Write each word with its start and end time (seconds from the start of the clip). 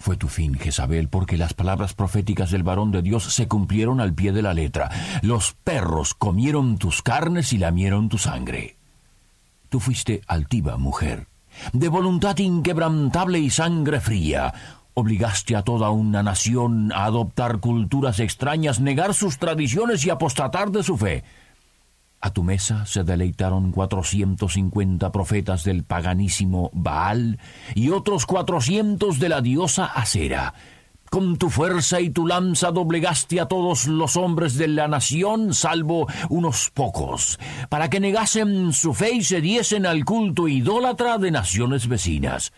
fue 0.00 0.16
tu 0.16 0.28
fin, 0.28 0.54
Jezabel, 0.58 1.08
porque 1.08 1.36
las 1.36 1.52
palabras 1.52 1.92
proféticas 1.92 2.50
del 2.50 2.62
varón 2.62 2.90
de 2.90 3.02
Dios 3.02 3.34
se 3.34 3.48
cumplieron 3.48 4.00
al 4.00 4.14
pie 4.14 4.32
de 4.32 4.40
la 4.40 4.54
letra. 4.54 4.90
Los 5.20 5.52
perros 5.52 6.14
comieron 6.14 6.78
tus 6.78 7.02
carnes 7.02 7.52
y 7.52 7.58
lamieron 7.58 8.08
tu 8.08 8.16
sangre. 8.16 8.78
Tú 9.68 9.78
fuiste 9.78 10.22
altiva, 10.26 10.78
mujer, 10.78 11.26
de 11.74 11.88
voluntad 11.88 12.38
inquebrantable 12.38 13.40
y 13.40 13.50
sangre 13.50 14.00
fría. 14.00 14.54
Obligaste 14.94 15.54
a 15.54 15.62
toda 15.62 15.90
una 15.90 16.22
nación 16.22 16.92
a 16.94 17.04
adoptar 17.04 17.58
culturas 17.60 18.20
extrañas, 18.20 18.80
negar 18.80 19.12
sus 19.12 19.36
tradiciones 19.36 20.06
y 20.06 20.10
apostatar 20.10 20.70
de 20.70 20.82
su 20.82 20.96
fe. 20.96 21.24
A 22.22 22.32
tu 22.32 22.42
mesa 22.42 22.84
se 22.84 23.02
deleitaron 23.02 23.72
cuatrocientos 23.72 24.52
cincuenta 24.52 25.10
profetas 25.10 25.64
del 25.64 25.84
paganísimo 25.84 26.70
Baal 26.74 27.38
y 27.74 27.90
otros 27.90 28.26
cuatrocientos 28.26 29.18
de 29.18 29.30
la 29.30 29.40
diosa 29.40 29.86
Acera. 29.86 30.52
Con 31.08 31.38
tu 31.38 31.48
fuerza 31.50 32.00
y 32.00 32.10
tu 32.10 32.26
lanza 32.26 32.70
doblegaste 32.70 33.40
a 33.40 33.46
todos 33.46 33.86
los 33.86 34.16
hombres 34.16 34.56
de 34.56 34.68
la 34.68 34.86
nación, 34.86 35.54
salvo 35.54 36.06
unos 36.28 36.70
pocos, 36.70 37.40
para 37.68 37.90
que 37.90 37.98
negasen 37.98 38.72
su 38.72 38.94
fe 38.94 39.14
y 39.14 39.24
se 39.24 39.40
diesen 39.40 39.86
al 39.86 40.04
culto 40.04 40.46
idólatra 40.46 41.18
de 41.18 41.30
naciones 41.30 41.88
vecinas. 41.88 42.52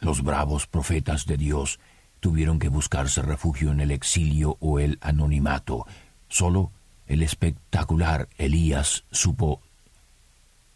Los 0.00 0.22
bravos 0.22 0.66
profetas 0.66 1.26
de 1.26 1.36
Dios 1.36 1.78
tuvieron 2.20 2.58
que 2.58 2.68
buscarse 2.68 3.22
refugio 3.22 3.70
en 3.70 3.80
el 3.80 3.90
exilio 3.90 4.56
o 4.58 4.78
el 4.78 4.98
anonimato. 5.00 5.86
Solo 6.28 6.72
el 7.10 7.24
espectacular 7.24 8.28
Elías 8.38 9.02
supo 9.10 9.60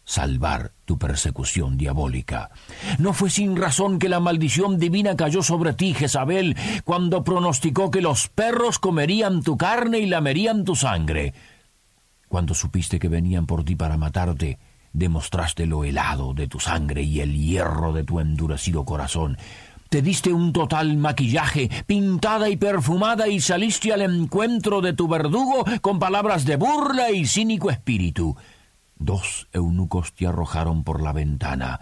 salvar 0.03 0.73
tu 0.83 0.97
persecución 0.99 1.77
diabólica. 1.77 2.51
No 2.99 3.13
fue 3.13 3.29
sin 3.29 3.55
razón 3.55 3.99
que 3.99 4.09
la 4.09 4.19
maldición 4.19 4.77
divina 4.77 5.15
cayó 5.15 5.41
sobre 5.41 5.73
ti, 5.73 5.93
Jezabel, 5.93 6.57
cuando 6.83 7.23
pronosticó 7.23 7.89
que 7.89 8.01
los 8.01 8.27
perros 8.27 8.79
comerían 8.79 9.43
tu 9.43 9.57
carne 9.57 9.99
y 9.99 10.07
lamerían 10.07 10.65
tu 10.65 10.75
sangre. 10.75 11.33
Cuando 12.27 12.53
supiste 12.53 12.99
que 12.99 13.07
venían 13.07 13.45
por 13.45 13.63
ti 13.63 13.77
para 13.77 13.95
matarte, 13.95 14.59
demostraste 14.91 15.65
lo 15.65 15.85
helado 15.85 16.33
de 16.33 16.47
tu 16.47 16.59
sangre 16.59 17.01
y 17.03 17.21
el 17.21 17.33
hierro 17.33 17.93
de 17.93 18.03
tu 18.03 18.19
endurecido 18.19 18.83
corazón. 18.83 19.37
Te 19.89 20.01
diste 20.01 20.33
un 20.33 20.51
total 20.51 20.97
maquillaje, 20.97 21.69
pintada 21.85 22.49
y 22.49 22.57
perfumada, 22.57 23.27
y 23.27 23.39
saliste 23.39 23.93
al 23.93 24.01
encuentro 24.01 24.81
de 24.81 24.93
tu 24.93 25.07
verdugo 25.07 25.63
con 25.81 25.99
palabras 25.99 26.45
de 26.45 26.55
burla 26.55 27.11
y 27.11 27.25
cínico 27.25 27.69
espíritu. 27.69 28.35
Dos 28.97 29.47
eunucos 29.53 30.13
te 30.13 30.27
arrojaron 30.27 30.83
por 30.83 31.01
la 31.01 31.13
ventana. 31.13 31.79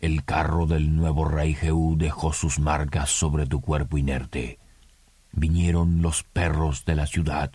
El 0.00 0.24
carro 0.24 0.66
del 0.66 0.96
nuevo 0.96 1.24
rey 1.24 1.54
Jehú 1.54 1.96
dejó 1.96 2.32
sus 2.32 2.58
marcas 2.58 3.10
sobre 3.10 3.46
tu 3.46 3.60
cuerpo 3.60 3.98
inerte. 3.98 4.58
Vinieron 5.32 6.02
los 6.02 6.24
perros 6.24 6.84
de 6.84 6.96
la 6.96 7.06
ciudad 7.06 7.52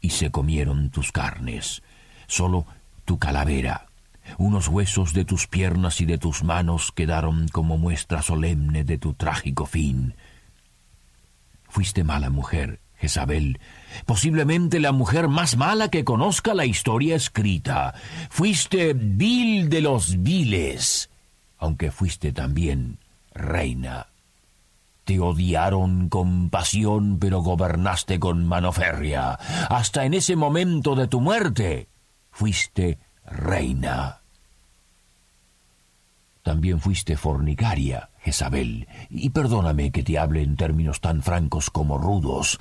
y 0.00 0.10
se 0.10 0.30
comieron 0.30 0.90
tus 0.90 1.12
carnes. 1.12 1.82
Solo 2.26 2.66
tu 3.04 3.18
calavera 3.18 3.85
unos 4.38 4.68
huesos 4.68 5.12
de 5.12 5.24
tus 5.24 5.46
piernas 5.46 6.00
y 6.00 6.06
de 6.06 6.18
tus 6.18 6.42
manos 6.44 6.92
quedaron 6.92 7.48
como 7.48 7.78
muestra 7.78 8.22
solemne 8.22 8.84
de 8.84 8.98
tu 8.98 9.14
trágico 9.14 9.66
fin. 9.66 10.14
Fuiste 11.68 12.04
mala 12.04 12.30
mujer, 12.30 12.80
Jezabel, 12.96 13.60
posiblemente 14.06 14.80
la 14.80 14.92
mujer 14.92 15.28
más 15.28 15.56
mala 15.56 15.88
que 15.88 16.04
conozca 16.04 16.54
la 16.54 16.64
historia 16.64 17.16
escrita. 17.16 17.94
Fuiste 18.30 18.94
vil 18.94 19.68
de 19.68 19.80
los 19.80 20.22
viles, 20.22 21.10
aunque 21.58 21.90
fuiste 21.90 22.32
también 22.32 22.98
reina. 23.34 24.06
Te 25.04 25.20
odiaron 25.20 26.08
con 26.08 26.50
pasión, 26.50 27.18
pero 27.20 27.40
gobernaste 27.40 28.18
con 28.18 28.44
mano 28.44 28.72
férrea. 28.72 29.38
Hasta 29.70 30.04
en 30.04 30.14
ese 30.14 30.34
momento 30.34 30.96
de 30.96 31.06
tu 31.06 31.20
muerte, 31.20 31.88
fuiste 32.32 32.98
reina. 33.26 34.20
También 36.42 36.80
fuiste 36.80 37.16
fornicaria, 37.16 38.10
Jezabel, 38.20 38.86
y 39.10 39.30
perdóname 39.30 39.90
que 39.90 40.04
te 40.04 40.16
hable 40.16 40.42
en 40.42 40.56
términos 40.56 41.00
tan 41.00 41.22
francos 41.22 41.70
como 41.70 41.98
rudos. 41.98 42.60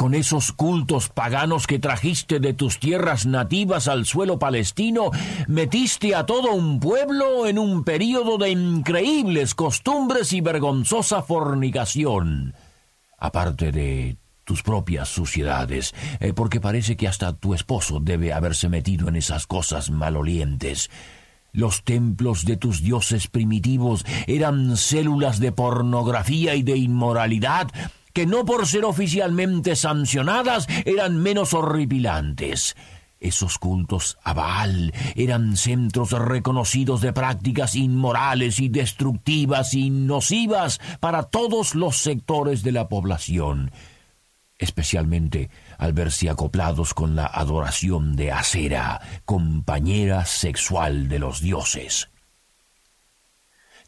Con 0.00 0.14
esos 0.14 0.52
cultos 0.52 1.10
paganos 1.10 1.66
que 1.66 1.78
trajiste 1.78 2.40
de 2.40 2.54
tus 2.54 2.80
tierras 2.80 3.26
nativas 3.26 3.88
al 3.88 4.06
suelo 4.06 4.38
palestino, 4.38 5.10
metiste 5.46 6.14
a 6.14 6.24
todo 6.24 6.54
un 6.54 6.80
pueblo 6.80 7.46
en 7.46 7.58
un 7.58 7.84
período 7.84 8.38
de 8.38 8.48
increíbles 8.48 9.54
costumbres 9.54 10.32
y 10.32 10.40
vergonzosa 10.40 11.20
fornicación. 11.20 12.54
Aparte 13.18 13.70
de 13.70 14.16
tus 14.50 14.64
propias 14.64 15.08
suciedades, 15.08 15.94
eh, 16.18 16.32
porque 16.32 16.60
parece 16.60 16.96
que 16.96 17.06
hasta 17.06 17.34
tu 17.34 17.54
esposo 17.54 18.00
debe 18.00 18.32
haberse 18.32 18.68
metido 18.68 19.06
en 19.06 19.14
esas 19.14 19.46
cosas 19.46 19.92
malolientes. 19.92 20.90
Los 21.52 21.84
templos 21.84 22.44
de 22.44 22.56
tus 22.56 22.82
dioses 22.82 23.28
primitivos 23.28 24.04
eran 24.26 24.76
células 24.76 25.38
de 25.38 25.52
pornografía 25.52 26.56
y 26.56 26.64
de 26.64 26.76
inmoralidad 26.76 27.68
que 28.12 28.26
no 28.26 28.44
por 28.44 28.66
ser 28.66 28.84
oficialmente 28.84 29.76
sancionadas 29.76 30.66
eran 30.84 31.22
menos 31.22 31.54
horripilantes. 31.54 32.74
Esos 33.20 33.56
cultos 33.56 34.18
a 34.24 34.32
Baal 34.32 34.92
eran 35.14 35.56
centros 35.56 36.10
reconocidos 36.10 37.02
de 37.02 37.12
prácticas 37.12 37.76
inmorales 37.76 38.58
y 38.58 38.68
destructivas 38.68 39.74
y 39.74 39.90
nocivas 39.90 40.80
para 40.98 41.22
todos 41.22 41.76
los 41.76 41.98
sectores 41.98 42.64
de 42.64 42.72
la 42.72 42.88
población 42.88 43.70
especialmente 44.60 45.50
al 45.78 45.92
verse 45.92 46.30
acoplados 46.30 46.94
con 46.94 47.16
la 47.16 47.26
adoración 47.26 48.14
de 48.14 48.30
Acera, 48.30 49.00
compañera 49.24 50.26
sexual 50.26 51.08
de 51.08 51.18
los 51.18 51.40
dioses. 51.40 52.10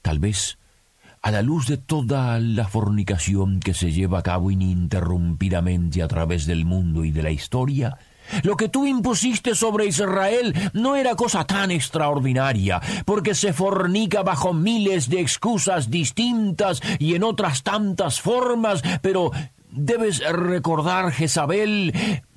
Tal 0.01 0.19
vez, 0.19 0.59
a 1.21 1.31
la 1.31 1.43
luz 1.43 1.69
de 1.69 1.77
toda 1.77 2.41
la 2.41 2.67
fornicación 2.67 3.61
que 3.61 3.75
se 3.75 3.93
lleva 3.93 4.19
a 4.19 4.23
cabo 4.23 4.51
ininterrumpidamente 4.51 6.03
a 6.03 6.09
través 6.09 6.47
del 6.47 6.65
mundo 6.65 7.05
y 7.05 7.13
de 7.13 7.23
la 7.23 7.31
historia, 7.31 7.99
lo 8.43 8.57
que 8.57 8.69
tú 8.69 8.87
impusiste 8.87 9.55
sobre 9.55 9.87
Israel 9.87 10.55
no 10.73 10.97
era 10.97 11.15
cosa 11.17 11.45
tan 11.45 11.71
extraordinaria, 11.71 12.81
porque 13.05 13.35
se 13.35 13.53
fornica 13.53 14.23
bajo 14.23 14.53
miles 14.53 15.09
de 15.11 15.21
excusas 15.21 15.91
distintas 15.91 16.81
y 16.99 17.15
en 17.15 17.25
otras 17.25 17.63
tantas 17.63 18.21
formas, 18.21 18.83
pero 19.03 19.33
Debes 19.75 20.23
recordar, 20.31 21.13
Jezabel, 21.13 21.95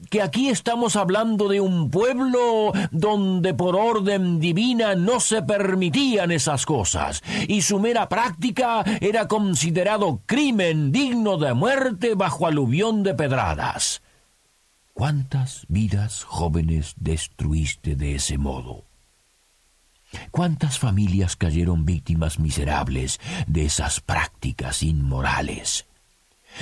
que 0.10 0.22
aquí 0.22 0.48
estamos 0.48 0.96
hablando 0.96 1.50
de 1.50 1.60
un 1.60 1.92
pueblo 1.92 2.72
donde 2.92 3.54
por 3.54 3.76
orden 3.76 4.40
divina 4.40 4.96
no 4.96 5.20
se 5.20 5.42
permitían 5.42 6.32
esas 6.32 6.66
cosas, 6.66 7.22
y 7.50 7.62
su 7.62 7.78
mera 7.80 8.08
práctica 8.08 8.86
era 9.02 9.28
considerado 9.28 10.22
crimen 10.26 10.94
digno 10.94 11.38
de 11.38 11.54
muerte 11.54 12.16
bajo 12.16 12.48
aluvión 12.48 13.04
de 13.04 13.16
pedradas. 13.16 14.02
¿Cuántas 14.94 15.66
vidas 15.68 16.24
jóvenes 16.24 16.94
destruiste 16.96 17.98
de 17.98 18.16
ese 18.16 18.38
modo? 18.38 18.86
¿Cuántas 20.32 20.80
familias 20.80 21.36
cayeron 21.36 21.84
víctimas 21.84 22.40
miserables 22.40 23.20
de 23.46 23.66
esas 23.66 24.00
prácticas 24.00 24.84
inmorales? 24.84 25.86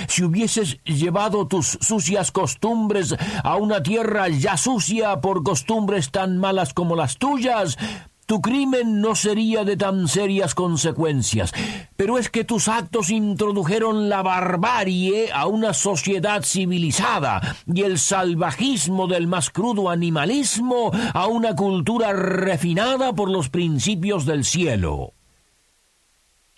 Si 0.07 0.23
hubieses 0.23 0.77
llevado 0.83 1.47
tus 1.47 1.77
sucias 1.81 2.31
costumbres 2.31 3.15
a 3.43 3.55
una 3.55 3.83
tierra 3.83 4.27
ya 4.29 4.57
sucia 4.57 5.21
por 5.21 5.43
costumbres 5.43 6.11
tan 6.11 6.37
malas 6.37 6.73
como 6.73 6.95
las 6.95 7.17
tuyas, 7.17 7.77
tu 8.25 8.41
crimen 8.41 9.01
no 9.01 9.15
sería 9.15 9.65
de 9.65 9.75
tan 9.75 10.07
serias 10.07 10.55
consecuencias, 10.55 11.51
pero 11.95 12.17
es 12.17 12.29
que 12.29 12.45
tus 12.45 12.67
actos 12.67 13.09
introdujeron 13.09 14.07
la 14.07 14.21
barbarie 14.21 15.31
a 15.33 15.47
una 15.47 15.73
sociedad 15.73 16.41
civilizada 16.43 17.57
y 17.67 17.81
el 17.81 17.99
salvajismo 17.99 19.07
del 19.07 19.27
más 19.27 19.49
crudo 19.49 19.89
animalismo 19.89 20.91
a 21.13 21.27
una 21.27 21.55
cultura 21.55 22.13
refinada 22.13 23.13
por 23.13 23.29
los 23.29 23.49
principios 23.49 24.25
del 24.25 24.45
cielo. 24.45 25.13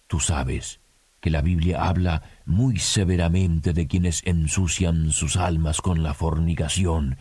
Tú 0.08 0.20
sabes 0.20 0.80
que 1.26 1.32
la 1.32 1.42
Biblia 1.42 1.84
habla 1.84 2.22
muy 2.46 2.78
severamente 2.78 3.74
de 3.74 3.88
quienes 3.88 4.22
ensucian 4.26 5.12
sus 5.12 5.38
almas 5.38 5.82
con 5.82 6.04
la 6.04 6.14
fornicación. 6.14 7.18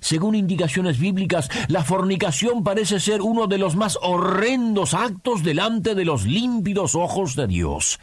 Según 0.00 0.34
indicaciones 0.34 0.98
bíblicas, 0.98 1.48
la 1.68 1.82
fornicación 1.82 2.62
parece 2.62 3.00
ser 3.00 3.22
uno 3.22 3.46
de 3.46 3.56
los 3.56 3.74
más 3.74 3.98
horrendos 4.02 4.92
actos 4.92 5.42
delante 5.42 5.94
de 5.94 6.04
los 6.04 6.26
límpidos 6.26 6.94
ojos 6.94 7.36
de 7.36 7.46
Dios. 7.46 7.98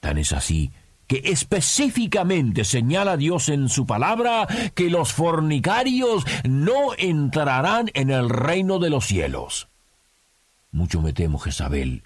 Tan 0.00 0.16
es 0.16 0.32
así 0.32 0.70
que 1.06 1.20
específicamente 1.22 2.64
señala 2.64 3.18
Dios 3.18 3.50
en 3.50 3.68
su 3.68 3.84
palabra 3.84 4.48
que 4.74 4.88
los 4.88 5.12
fornicarios 5.12 6.24
no 6.48 6.94
entrarán 6.96 7.90
en 7.92 8.08
el 8.08 8.30
reino 8.30 8.78
de 8.78 8.88
los 8.88 9.04
cielos. 9.04 9.68
Mucho 10.70 11.02
me 11.02 11.12
temo, 11.12 11.38
Jezabel, 11.38 12.04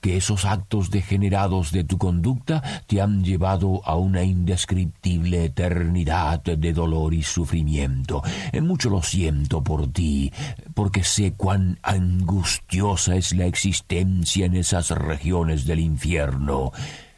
que 0.00 0.16
esos 0.16 0.44
actos 0.44 0.90
degenerados 0.90 1.72
de 1.72 1.84
tu 1.84 1.98
conducta 1.98 2.62
te 2.86 3.00
han 3.00 3.24
llevado 3.24 3.82
a 3.84 3.96
una 3.96 4.22
indescriptible 4.22 5.44
eternidad 5.44 6.42
de 6.42 6.72
dolor 6.72 7.14
y 7.14 7.22
sufrimiento. 7.22 8.22
Mucho 8.62 8.90
lo 8.90 9.02
siento 9.02 9.62
por 9.62 9.88
ti, 9.88 10.32
porque 10.74 11.04
sé 11.04 11.34
cuán 11.34 11.78
angustiosa 11.82 13.16
es 13.16 13.34
la 13.34 13.46
existencia 13.46 14.46
en 14.46 14.56
esas 14.56 14.90
regiones 14.90 15.64
del 15.66 15.80
infierno. 15.80 16.72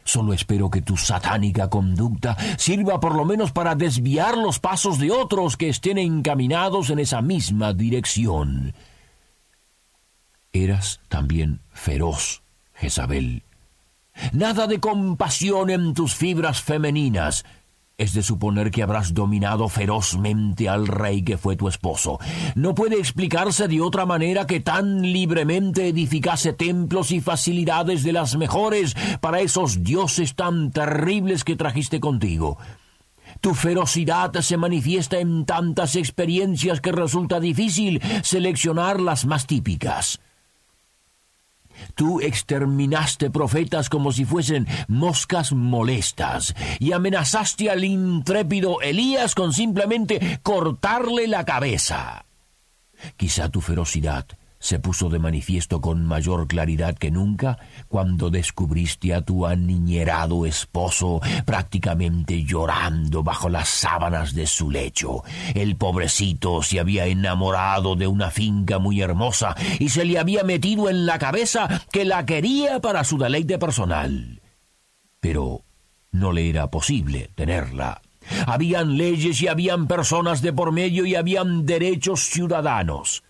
Solo 0.07 0.31
espero 0.31 0.69
que 0.69 0.81
tu 0.81 0.95
satánica 0.95 1.69
conducta 1.69 2.37
sirva 2.57 2.97
por 2.97 3.13
lo 3.13 3.25
menos 3.25 3.51
para 3.51 3.75
desviar 3.75 4.37
los 4.37 4.57
pasos 4.57 4.99
de 4.99 5.11
otros 5.11 5.57
que 5.57 5.67
estén 5.67 5.97
encaminados 5.97 6.89
en 6.89 6.99
esa 6.99 7.21
misma 7.21 7.73
dirección. 7.73 8.73
Eras 10.53 11.01
también 11.09 11.59
feroz, 11.73 12.41
Jezabel. 12.77 13.43
Nada 14.31 14.67
de 14.67 14.79
compasión 14.79 15.69
en 15.69 15.93
tus 15.93 16.15
fibras 16.15 16.61
femeninas, 16.61 17.45
es 17.97 18.13
de 18.13 18.21
suponer 18.21 18.69
que 18.69 18.83
habrás 18.83 19.15
dominado 19.15 19.69
ferozmente 19.69 20.69
al 20.69 20.87
rey 20.87 21.23
que 21.23 21.37
fue 21.37 21.55
tu 21.55 21.67
esposo. 21.67 22.19
No 22.53 22.75
puede 22.75 22.99
explicarse 22.99 23.67
de 23.67 23.81
otra 23.81 24.05
manera 24.05 24.45
que 24.45 24.59
tan 24.59 25.01
libremente 25.01 25.87
edificase 25.87 26.53
templos 26.53 27.11
y 27.11 27.21
facilidades 27.21 28.03
de 28.03 28.13
las 28.13 28.37
mejores 28.37 28.95
para 29.19 29.39
esos 29.39 29.83
dioses 29.83 30.35
tan 30.35 30.71
terribles 30.71 31.43
que 31.43 31.55
trajiste 31.55 31.99
contigo. 31.99 32.59
Tu 33.41 33.55
ferocidad 33.55 34.31
se 34.41 34.57
manifiesta 34.57 35.19
en 35.19 35.45
tantas 35.45 35.95
experiencias 35.95 36.81
que 36.81 36.91
resulta 36.91 37.39
difícil 37.39 38.01
seleccionar 38.21 38.99
las 38.99 39.25
más 39.25 39.47
típicas. 39.47 40.19
Tú 41.95 42.21
exterminaste 42.21 43.29
profetas 43.29 43.89
como 43.89 44.11
si 44.11 44.25
fuesen 44.25 44.67
moscas 44.87 45.51
molestas 45.51 46.55
y 46.79 46.91
amenazaste 46.91 47.69
al 47.69 47.83
intrépido 47.83 48.81
Elías 48.81 49.35
con 49.35 49.53
simplemente 49.53 50.39
cortarle 50.43 51.27
la 51.27 51.45
cabeza. 51.45 52.25
Quizá 53.15 53.49
tu 53.49 53.61
ferocidad 53.61 54.25
se 54.67 54.79
puso 54.79 55.07
de 55.07 55.17
manifiesto 55.17 55.79
con 55.79 56.05
mayor 56.05 56.45
claridad 56.45 56.97
que 56.97 57.09
nunca 57.09 57.57
cuando 57.87 58.29
descubriste 58.29 59.13
a 59.13 59.21
tu 59.21 59.45
aniñerado 59.45 60.45
esposo 60.45 61.21
prácticamente 61.45 62.43
llorando 62.43 63.23
bajo 63.23 63.47
las 63.47 63.69
sábanas 63.69 64.35
de 64.35 64.45
su 64.45 64.69
lecho. 64.69 65.23
El 65.55 65.77
pobrecito 65.77 66.61
se 66.63 66.81
había 66.81 67.05
enamorado 67.05 67.95
de 67.95 68.07
una 68.07 68.29
finca 68.29 68.77
muy 68.77 68.99
hermosa 68.99 69.55
y 69.79 69.87
se 69.87 70.03
le 70.03 70.19
había 70.19 70.43
metido 70.43 70.89
en 70.89 71.05
la 71.05 71.17
cabeza 71.17 71.85
que 71.93 72.03
la 72.03 72.25
quería 72.25 72.81
para 72.81 73.05
su 73.05 73.17
deleite 73.17 73.57
personal. 73.57 74.41
Pero 75.21 75.63
no 76.11 76.33
le 76.33 76.49
era 76.49 76.69
posible 76.69 77.31
tenerla. 77.35 78.01
Habían 78.45 78.97
leyes 78.97 79.41
y 79.41 79.47
habían 79.47 79.87
personas 79.87 80.41
de 80.41 80.51
por 80.51 80.73
medio 80.73 81.05
y 81.05 81.15
habían 81.15 81.65
derechos 81.65 82.25
ciudadanos. 82.25 83.23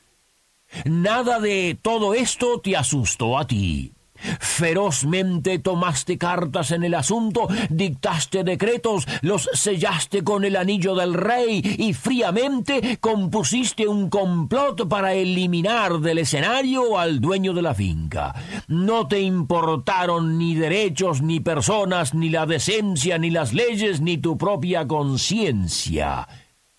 Nada 0.86 1.40
de 1.40 1.78
todo 1.82 2.14
esto 2.14 2.60
te 2.62 2.76
asustó 2.76 3.38
a 3.38 3.48
ti. 3.48 3.94
Ferozmente 4.40 5.60
tomaste 5.60 6.18
cartas 6.18 6.72
en 6.72 6.84
el 6.84 6.96
asunto, 6.96 7.48
dictaste 7.70 8.44
decretos, 8.44 9.06
los 9.22 9.50
sellaste 9.54 10.24
con 10.24 10.44
el 10.44 10.56
anillo 10.56 10.96
del 10.96 11.14
rey 11.14 11.62
y 11.78 11.94
fríamente 11.94 12.98
compusiste 13.00 13.88
un 13.88 14.10
complot 14.10 14.88
para 14.88 15.14
eliminar 15.14 16.00
del 16.00 16.20
escenario 16.20 16.98
al 16.98 17.22
dueño 17.22 17.54
de 17.54 17.62
la 17.62 17.76
finca. 17.76 18.34
No 18.68 19.08
te 19.08 19.22
importaron 19.22 20.38
ni 20.38 20.56
derechos, 20.56 21.22
ni 21.22 21.40
personas, 21.40 22.14
ni 22.14 22.30
la 22.30 22.46
decencia, 22.46 23.18
ni 23.18 23.30
las 23.30 23.54
leyes, 23.54 24.02
ni 24.02 24.18
tu 24.18 24.38
propia 24.38 24.88
conciencia, 24.88 26.28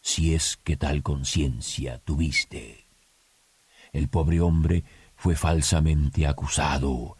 si 0.00 0.34
es 0.34 0.56
que 0.56 0.76
tal 0.76 1.02
conciencia 1.02 1.98
tuviste 1.98 2.77
el 3.98 4.08
pobre 4.08 4.40
hombre 4.40 4.84
fue 5.16 5.34
falsamente 5.34 6.26
acusado 6.26 7.16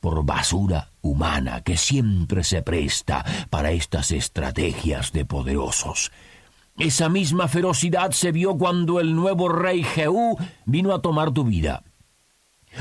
por 0.00 0.24
basura 0.24 0.90
humana 1.00 1.62
que 1.62 1.76
siempre 1.76 2.44
se 2.44 2.62
presta 2.62 3.24
para 3.48 3.70
estas 3.70 4.10
estrategias 4.10 5.12
de 5.12 5.24
poderosos. 5.24 6.12
Esa 6.78 7.08
misma 7.08 7.48
ferocidad 7.48 8.10
se 8.10 8.32
vio 8.32 8.58
cuando 8.58 9.00
el 9.00 9.14
nuevo 9.14 9.48
rey 9.48 9.84
Jehú 9.84 10.36
vino 10.66 10.92
a 10.92 11.00
tomar 11.00 11.30
tu 11.30 11.44
vida. 11.44 11.84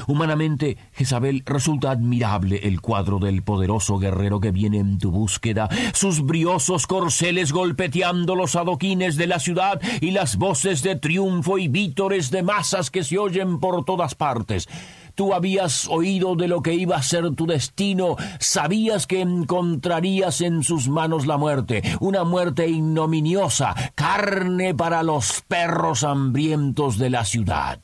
Humanamente, 0.07 0.77
Jezabel, 0.93 1.43
resulta 1.45 1.91
admirable 1.91 2.61
el 2.63 2.81
cuadro 2.81 3.19
del 3.19 3.43
poderoso 3.43 3.97
guerrero 3.97 4.39
que 4.39 4.51
viene 4.51 4.79
en 4.79 4.97
tu 4.97 5.11
búsqueda, 5.11 5.69
sus 5.93 6.25
briosos 6.25 6.87
corceles 6.87 7.51
golpeteando 7.51 8.35
los 8.35 8.55
adoquines 8.55 9.15
de 9.15 9.27
la 9.27 9.39
ciudad 9.39 9.81
y 10.01 10.11
las 10.11 10.37
voces 10.37 10.83
de 10.83 10.95
triunfo 10.95 11.57
y 11.57 11.67
vítores 11.67 12.31
de 12.31 12.43
masas 12.43 12.89
que 12.89 13.03
se 13.03 13.17
oyen 13.17 13.59
por 13.59 13.85
todas 13.85 14.15
partes. 14.15 14.67
Tú 15.15 15.33
habías 15.33 15.87
oído 15.89 16.35
de 16.35 16.47
lo 16.47 16.63
que 16.63 16.73
iba 16.73 16.95
a 16.95 17.03
ser 17.03 17.35
tu 17.35 17.45
destino, 17.45 18.15
sabías 18.39 19.05
que 19.05 19.21
encontrarías 19.21 20.41
en 20.41 20.63
sus 20.63 20.89
manos 20.89 21.27
la 21.27 21.37
muerte, 21.37 21.83
una 21.99 22.23
muerte 22.23 22.67
ignominiosa, 22.67 23.75
carne 23.93 24.73
para 24.73 25.03
los 25.03 25.43
perros 25.47 26.03
hambrientos 26.03 26.97
de 26.97 27.11
la 27.11 27.25
ciudad. 27.25 27.79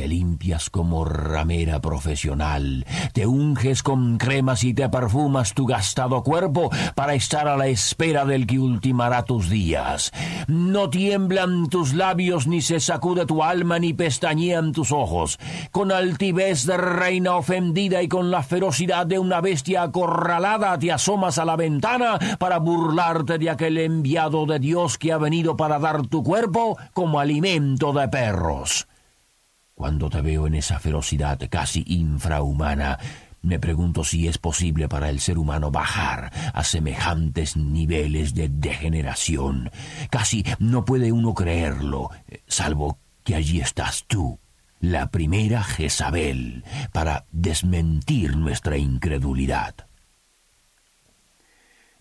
Te 0.00 0.08
limpias 0.08 0.70
como 0.70 1.04
ramera 1.04 1.82
profesional, 1.82 2.86
te 3.12 3.26
unges 3.26 3.82
con 3.82 4.16
cremas 4.16 4.64
y 4.64 4.72
te 4.72 4.88
perfumas 4.88 5.52
tu 5.52 5.66
gastado 5.66 6.22
cuerpo 6.22 6.70
para 6.94 7.12
estar 7.12 7.46
a 7.46 7.58
la 7.58 7.66
espera 7.66 8.24
del 8.24 8.46
que 8.46 8.58
ultimará 8.58 9.26
tus 9.26 9.50
días. 9.50 10.10
No 10.46 10.88
tiemblan 10.88 11.68
tus 11.68 11.92
labios, 11.92 12.46
ni 12.46 12.62
se 12.62 12.80
sacude 12.80 13.26
tu 13.26 13.42
alma, 13.42 13.78
ni 13.78 13.92
pestañean 13.92 14.72
tus 14.72 14.90
ojos. 14.90 15.38
Con 15.70 15.92
altivez 15.92 16.64
de 16.64 16.78
reina 16.78 17.36
ofendida 17.36 18.02
y 18.02 18.08
con 18.08 18.30
la 18.30 18.42
ferocidad 18.42 19.04
de 19.04 19.18
una 19.18 19.42
bestia 19.42 19.82
acorralada 19.82 20.78
te 20.78 20.92
asomas 20.92 21.36
a 21.36 21.44
la 21.44 21.56
ventana 21.56 22.18
para 22.38 22.56
burlarte 22.56 23.36
de 23.36 23.50
aquel 23.50 23.76
enviado 23.76 24.46
de 24.46 24.60
Dios 24.60 24.96
que 24.96 25.12
ha 25.12 25.18
venido 25.18 25.58
para 25.58 25.78
dar 25.78 26.06
tu 26.06 26.22
cuerpo 26.22 26.78
como 26.94 27.20
alimento 27.20 27.92
de 27.92 28.08
perros. 28.08 28.86
Cuando 29.80 30.10
te 30.10 30.20
veo 30.20 30.46
en 30.46 30.56
esa 30.56 30.78
ferocidad 30.78 31.40
casi 31.48 31.82
infrahumana, 31.86 32.98
me 33.40 33.58
pregunto 33.58 34.04
si 34.04 34.28
es 34.28 34.36
posible 34.36 34.90
para 34.90 35.08
el 35.08 35.20
ser 35.20 35.38
humano 35.38 35.70
bajar 35.70 36.30
a 36.52 36.62
semejantes 36.64 37.56
niveles 37.56 38.34
de 38.34 38.50
degeneración. 38.50 39.70
Casi 40.10 40.44
no 40.58 40.84
puede 40.84 41.12
uno 41.12 41.32
creerlo, 41.32 42.10
salvo 42.46 42.98
que 43.24 43.34
allí 43.34 43.62
estás 43.62 44.04
tú, 44.06 44.38
la 44.80 45.10
primera 45.10 45.64
Jezabel, 45.64 46.62
para 46.92 47.24
desmentir 47.32 48.36
nuestra 48.36 48.76
incredulidad. 48.76 49.86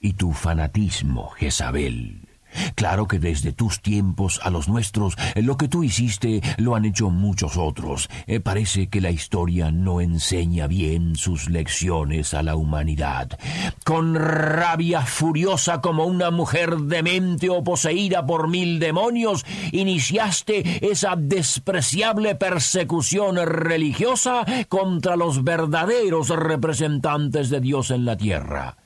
Y 0.01 0.13
tu 0.13 0.33
fanatismo, 0.33 1.29
Jezabel, 1.29 2.28
Claro 2.75 3.07
que 3.07 3.19
desde 3.19 3.51
tus 3.51 3.81
tiempos 3.81 4.39
a 4.43 4.49
los 4.49 4.67
nuestros, 4.67 5.15
eh, 5.35 5.41
lo 5.41 5.57
que 5.57 5.67
tú 5.67 5.83
hiciste 5.83 6.41
lo 6.57 6.75
han 6.75 6.85
hecho 6.85 7.09
muchos 7.09 7.57
otros. 7.57 8.09
Eh, 8.27 8.39
parece 8.39 8.87
que 8.87 9.01
la 9.01 9.11
historia 9.11 9.71
no 9.71 10.01
enseña 10.01 10.67
bien 10.67 11.15
sus 11.15 11.49
lecciones 11.49 12.33
a 12.33 12.43
la 12.43 12.55
humanidad. 12.55 13.37
Con 13.83 14.15
rabia 14.15 15.01
furiosa 15.01 15.81
como 15.81 16.05
una 16.05 16.31
mujer 16.31 16.77
demente 16.77 17.49
o 17.49 17.63
poseída 17.63 18.25
por 18.25 18.47
mil 18.47 18.79
demonios, 18.79 19.45
iniciaste 19.71 20.89
esa 20.89 21.15
despreciable 21.15 22.35
persecución 22.35 23.37
religiosa 23.37 24.45
contra 24.67 25.15
los 25.15 25.43
verdaderos 25.43 26.29
representantes 26.29 27.49
de 27.49 27.59
Dios 27.59 27.91
en 27.91 28.05
la 28.05 28.17
tierra. 28.17 28.78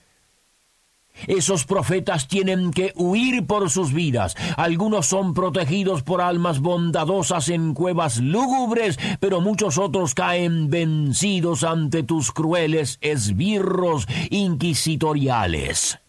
Esos 1.28 1.66
profetas 1.66 2.28
tienen 2.28 2.72
que 2.72 2.92
huir 2.96 3.46
por 3.46 3.70
sus 3.70 3.94
vidas. 3.94 4.36
Algunos 4.58 5.08
son 5.08 5.34
protegidos 5.34 6.04
por 6.04 6.22
almas 6.22 6.60
bondadosas 6.60 7.50
en 7.50 7.74
cuevas 7.74 8.20
lúgubres, 8.20 9.00
pero 9.20 9.40
muchos 9.40 9.78
otros 9.78 10.14
caen 10.16 10.70
vencidos 10.70 11.64
ante 11.64 12.04
tus 12.04 12.32
crueles 12.32 12.98
esbirros 13.02 14.08
inquisitoriales. 14.30 16.00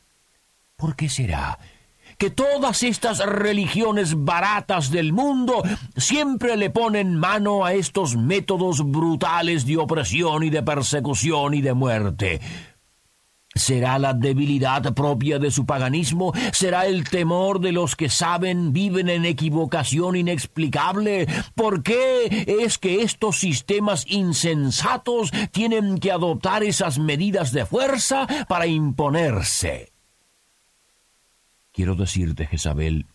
¿Por 0.76 0.96
qué 0.96 1.08
será? 1.08 1.58
que 2.18 2.30
todas 2.30 2.82
estas 2.82 3.18
religiones 3.18 4.14
baratas 4.16 4.90
del 4.90 5.12
mundo 5.12 5.62
siempre 5.96 6.56
le 6.56 6.70
ponen 6.70 7.16
mano 7.16 7.64
a 7.64 7.75
estos 7.75 8.16
métodos 8.16 8.88
brutales 8.88 9.66
de 9.66 9.78
opresión 9.78 10.44
y 10.44 10.50
de 10.50 10.62
persecución 10.62 11.54
y 11.54 11.61
de 11.61 11.75
muerte. 11.75 12.40
¿Será 13.54 14.00
la 14.00 14.14
debilidad 14.14 14.94
propia 14.94 15.38
de 15.38 15.52
su 15.52 15.64
paganismo? 15.64 16.32
¿Será 16.52 16.87
el 16.87 17.08
temor 17.08 17.61
de 17.61 17.70
los 17.70 17.94
que 17.94 18.08
saben 18.08 18.73
viven 18.73 19.08
en 19.08 19.25
equivocación 19.25 20.16
inexplicable? 20.16 21.28
¿Por 21.54 21.84
qué 21.84 22.44
es 22.64 22.78
que 22.78 23.02
estos 23.02 23.38
sistemas 23.38 24.06
insensatos 24.08 25.30
tienen 25.52 25.99
que 25.99 26.11
adoptar 26.11 26.64
esas 26.64 26.99
medidas 26.99 27.52
de 27.52 27.64
fuerza 27.64 28.26
para 28.49 28.66
imponerse? 28.66 29.92
Quiero 31.70 31.94
decirte, 31.94 32.46
Jezabel, 32.46 33.06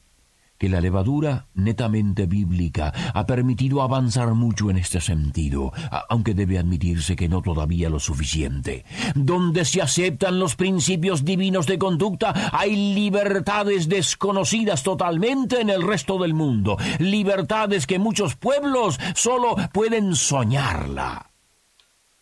que 0.60 0.70
la 0.70 0.82
levadura 0.82 1.48
netamente 1.56 2.28
bíblica 2.28 2.94
ha 3.14 3.26
permitido 3.26 3.82
avanzar 3.82 4.34
mucho 4.36 4.70
en 4.70 4.78
este 4.78 5.00
sentido, 5.00 5.72
aunque 6.10 6.34
debe 6.34 6.60
admitirse 6.60 7.16
que 7.16 7.30
no 7.30 7.42
todavía 7.42 7.90
lo 7.90 8.00
suficiente. 8.00 8.86
Donde 9.16 9.64
se 9.64 9.82
aceptan 9.82 10.38
los 10.38 10.58
principios 10.58 11.24
divinos 11.24 11.66
de 11.66 11.80
conducta, 11.80 12.52
hay 12.52 12.76
libertades 12.94 13.88
desconocidas 13.88 14.84
totalmente 14.84 15.62
en 15.62 15.70
el 15.70 15.82
resto 15.82 16.20
del 16.20 16.34
mundo, 16.34 16.78
libertades 17.00 17.88
que 17.88 17.98
muchos 17.98 18.36
pueblos 18.36 19.00
solo 19.16 19.56
pueden 19.72 20.14
soñarla. 20.14 21.32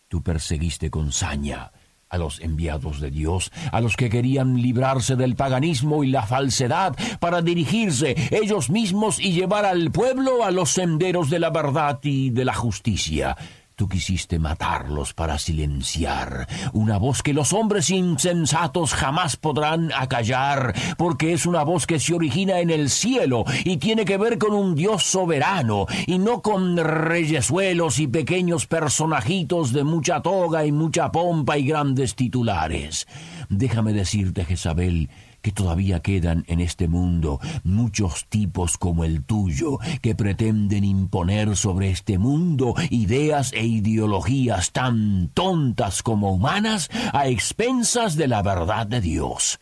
Tú 0.08 0.22
perseguiste 0.22 0.92
con 0.92 1.12
saña 1.12 1.72
a 2.18 2.20
los 2.20 2.42
enviados 2.42 3.00
de 3.00 3.12
Dios, 3.12 3.52
a 3.72 3.80
los 3.80 3.96
que 3.96 4.10
querían 4.10 4.62
librarse 4.62 5.16
del 5.16 5.36
paganismo 5.36 6.04
y 6.04 6.08
la 6.08 6.24
falsedad 6.24 6.96
para 7.20 7.42
dirigirse 7.42 8.16
ellos 8.32 8.70
mismos 8.70 9.20
y 9.20 9.34
llevar 9.34 9.66
al 9.66 9.92
pueblo 9.92 10.44
a 10.44 10.52
los 10.52 10.72
senderos 10.72 11.30
de 11.30 11.40
la 11.40 11.52
verdad 11.52 12.00
y 12.02 12.32
de 12.32 12.46
la 12.46 12.54
justicia. 12.54 13.38
Tú 13.78 13.88
quisiste 13.88 14.40
matarlos 14.40 15.14
para 15.14 15.38
silenciar 15.38 16.48
una 16.74 16.98
voz 16.98 17.22
que 17.22 17.32
los 17.32 17.54
hombres 17.54 17.92
insensatos 17.92 18.96
jamás 18.96 19.36
podrán 19.36 19.92
acallar, 19.94 20.74
porque 20.98 21.32
es 21.34 21.46
una 21.46 21.62
voz 21.62 21.86
que 21.86 22.00
se 22.00 22.16
origina 22.16 22.60
en 22.60 22.72
el 22.72 22.90
cielo 22.90 23.46
y 23.66 23.78
tiene 23.78 24.04
que 24.04 24.18
ver 24.18 24.40
con 24.40 24.56
un 24.56 24.74
Dios 24.74 25.04
soberano 25.04 25.86
y 26.08 26.18
no 26.18 26.42
con 26.42 26.76
reyesuelos 26.76 28.00
y 28.00 28.08
pequeños 28.08 28.66
personajitos 28.66 29.74
de 29.74 29.84
mucha 29.84 30.24
toga 30.24 30.66
y 30.66 30.72
mucha 30.72 31.12
pompa 31.12 31.60
y 31.60 31.68
grandes 31.68 32.16
titulares. 32.16 33.08
Déjame 33.48 33.94
decirte, 33.94 34.44
Jezabel, 34.44 35.08
que 35.48 35.54
todavía 35.54 36.02
quedan 36.02 36.44
en 36.48 36.60
este 36.60 36.90
mundo 36.90 37.40
muchos 37.64 38.26
tipos 38.28 38.78
como 38.78 39.06
el 39.06 39.24
tuyo 39.24 39.80
que 40.02 40.14
pretenden 40.14 40.84
imponer 40.84 41.56
sobre 41.56 41.90
este 41.90 42.18
mundo 42.18 42.76
ideas 42.90 43.54
e 43.54 43.66
ideologías 43.66 44.74
tan 44.74 45.30
tontas 45.34 46.04
como 46.04 46.34
humanas 46.34 46.90
a 47.14 47.30
expensas 47.30 48.18
de 48.18 48.28
la 48.28 48.42
verdad 48.42 48.88
de 48.88 49.00
Dios. 49.00 49.62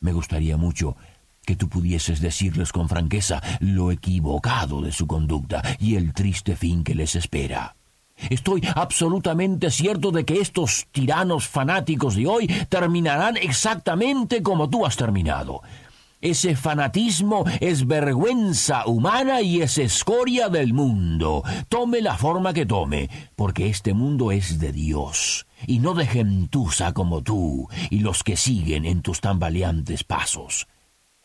Me 0.00 0.14
gustaría 0.14 0.56
mucho 0.56 0.96
que 1.44 1.56
tú 1.56 1.68
pudieses 1.68 2.22
decirles 2.22 2.72
con 2.72 2.88
franqueza 2.88 3.42
lo 3.60 3.92
equivocado 3.92 4.80
de 4.80 4.92
su 4.92 5.06
conducta 5.06 5.62
y 5.78 5.96
el 5.96 6.14
triste 6.14 6.56
fin 6.56 6.84
que 6.84 6.94
les 6.94 7.16
espera. 7.16 7.76
Estoy 8.30 8.62
absolutamente 8.74 9.70
cierto 9.70 10.10
de 10.10 10.24
que 10.24 10.40
estos 10.40 10.86
tiranos 10.92 11.46
fanáticos 11.46 12.14
de 12.16 12.26
hoy 12.26 12.46
terminarán 12.68 13.36
exactamente 13.36 14.42
como 14.42 14.68
tú 14.68 14.84
has 14.84 14.96
terminado. 14.96 15.62
Ese 16.20 16.56
fanatismo 16.56 17.44
es 17.60 17.86
vergüenza 17.86 18.86
humana 18.86 19.40
y 19.40 19.62
es 19.62 19.78
escoria 19.78 20.48
del 20.48 20.74
mundo. 20.74 21.44
Tome 21.68 22.00
la 22.00 22.16
forma 22.16 22.52
que 22.52 22.66
tome, 22.66 23.08
porque 23.36 23.68
este 23.68 23.94
mundo 23.94 24.32
es 24.32 24.58
de 24.58 24.72
Dios, 24.72 25.46
y 25.64 25.78
no 25.78 25.94
de 25.94 26.06
gentuza 26.06 26.92
como 26.92 27.22
tú 27.22 27.68
y 27.88 28.00
los 28.00 28.24
que 28.24 28.36
siguen 28.36 28.84
en 28.84 29.00
tus 29.00 29.20
tambaleantes 29.20 30.02
pasos. 30.02 30.66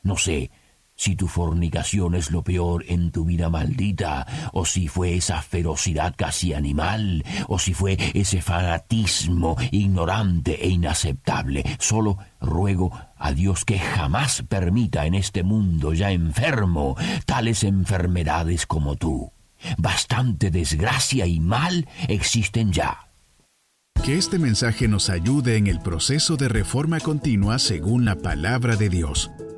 No 0.04 0.16
sé, 0.16 0.52
si 0.96 1.16
tu 1.16 1.28
fornicación 1.28 2.16
es 2.16 2.32
lo 2.32 2.44
peor 2.44 2.86
en 2.88 3.12
tu 3.12 3.26
vida 3.26 3.50
maldita, 3.50 4.26
o 4.54 4.66
si 4.66 4.88
fue 4.88 5.16
esa 5.16 5.42
ferocidad 5.42 6.14
casi 6.16 6.54
animal, 6.54 7.26
o 7.48 7.60
si 7.60 7.74
fue 7.74 7.98
ese 8.14 8.42
fanatismo 8.42 9.58
ignorante 9.72 10.66
e 10.66 10.70
inaceptable, 10.70 11.64
solo 11.80 12.18
ruego 12.40 12.92
a 13.18 13.32
Dios 13.32 13.66
que 13.66 13.80
jamás 13.80 14.44
permita 14.48 15.06
en 15.06 15.16
este 15.16 15.44
mundo 15.44 15.94
ya 15.94 16.12
enfermo 16.12 16.96
tales 17.26 17.64
enfermedades 17.64 18.66
como 18.66 18.96
tú. 18.96 19.32
Bastante 19.78 20.52
desgracia 20.52 21.26
y 21.26 21.40
mal 21.40 21.88
existen 22.08 22.72
ya. 22.72 23.10
Que 24.04 24.18
este 24.18 24.38
mensaje 24.38 24.90
nos 24.90 25.10
ayude 25.10 25.56
en 25.56 25.68
el 25.68 25.80
proceso 25.80 26.36
de 26.36 26.50
reforma 26.50 27.00
continua 27.00 27.58
según 27.60 28.04
la 28.04 28.18
palabra 28.18 28.76
de 28.76 28.90
Dios. 28.90 29.32